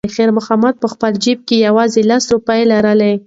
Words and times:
خیر 0.17 0.29
محمد 0.37 0.73
په 0.81 0.87
خپل 0.93 1.11
جېب 1.23 1.39
کې 1.47 1.55
یوازې 1.67 2.01
لس 2.09 2.23
روپۍ 2.33 2.61
لرلې. 2.71 3.13